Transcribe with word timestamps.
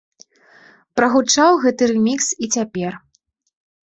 Прагучаў 0.99 1.51
гэты 1.65 1.89
рэмікс 1.91 2.27
і 2.47 2.49
цяпер. 2.57 2.97